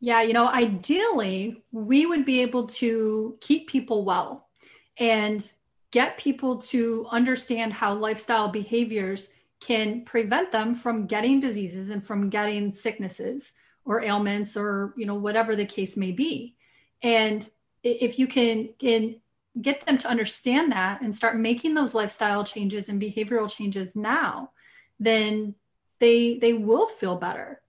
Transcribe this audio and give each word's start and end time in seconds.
Yeah, 0.00 0.22
you 0.22 0.32
know, 0.34 0.48
ideally, 0.48 1.62
we 1.72 2.06
would 2.06 2.24
be 2.24 2.42
able 2.42 2.66
to 2.66 3.38
keep 3.40 3.68
people 3.68 4.04
well 4.04 4.48
and 4.98 5.50
get 5.90 6.18
people 6.18 6.58
to 6.58 7.06
understand 7.10 7.72
how 7.72 7.94
lifestyle 7.94 8.48
behaviors 8.48 9.32
can 9.60 10.04
prevent 10.04 10.52
them 10.52 10.74
from 10.74 11.06
getting 11.06 11.40
diseases 11.40 11.88
and 11.88 12.06
from 12.06 12.28
getting 12.28 12.72
sicknesses 12.72 13.52
or 13.86 14.02
ailments 14.02 14.56
or 14.56 14.92
you 14.98 15.06
know 15.06 15.14
whatever 15.14 15.56
the 15.56 15.64
case 15.64 15.96
may 15.96 16.12
be. 16.12 16.56
And 17.02 17.48
if 17.82 18.18
you 18.18 18.26
can, 18.26 18.70
can 18.78 19.16
get 19.62 19.80
them 19.86 19.96
to 19.98 20.08
understand 20.08 20.72
that 20.72 21.00
and 21.00 21.14
start 21.14 21.38
making 21.38 21.72
those 21.74 21.94
lifestyle 21.94 22.44
changes 22.44 22.90
and 22.90 23.00
behavioral 23.00 23.50
changes 23.50 23.96
now 23.96 24.50
then 24.98 25.54
they 25.98 26.38
they 26.38 26.52
will 26.52 26.86
feel 26.86 27.16
better. 27.16 27.60